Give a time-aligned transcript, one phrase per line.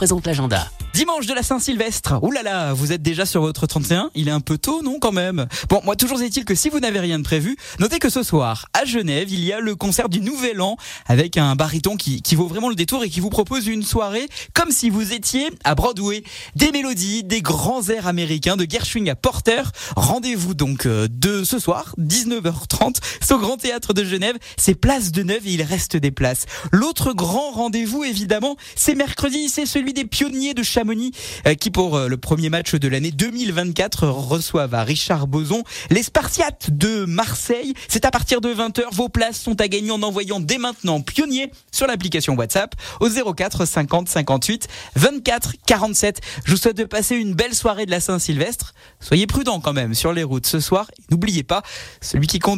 [0.00, 0.66] présente l'agenda.
[1.00, 2.22] Dimanche de la Saint-Sylvestre.
[2.22, 4.98] Ouh là là, vous êtes déjà sur votre 31 Il est un peu tôt, non
[5.00, 5.46] quand même?
[5.70, 8.66] Bon, moi toujours est-il que si vous n'avez rien de prévu, notez que ce soir,
[8.74, 10.76] à Genève, il y a le concert du Nouvel An
[11.06, 14.28] avec un baryton qui, qui vaut vraiment le détour et qui vous propose une soirée
[14.52, 16.22] comme si vous étiez à Broadway.
[16.54, 19.62] Des mélodies, des grands airs américains de Gershwin à Porter.
[19.96, 22.96] Rendez-vous donc euh, de ce soir, 19h30,
[23.30, 24.36] au Grand Théâtre de Genève.
[24.58, 26.44] C'est place de Neuve et il reste des places.
[26.72, 30.89] L'autre grand rendez-vous, évidemment, c'est mercredi, c'est celui des pionniers de Chamonix
[31.46, 36.02] euh, qui pour euh, le premier match de l'année 2024 reçoivent à Richard Boson les
[36.02, 37.74] Spartiates de Marseille.
[37.88, 38.82] C'est à partir de 20h.
[38.92, 43.64] Vos places sont à gagner en envoyant dès maintenant pionnier sur l'application WhatsApp au 04
[43.64, 46.20] 50 58 24 47.
[46.44, 48.74] Je vous souhaite de passer une belle soirée de la Saint-Sylvestre.
[48.98, 50.90] Soyez prudents quand même sur les routes ce soir.
[51.10, 51.62] N'oubliez pas,
[52.00, 52.50] celui qui conduit